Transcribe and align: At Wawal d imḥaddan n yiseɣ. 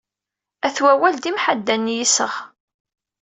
At 0.67 0.77
Wawal 0.83 1.15
d 1.21 1.25
imḥaddan 1.29 1.83
n 1.91 1.93
yiseɣ. 1.95 2.33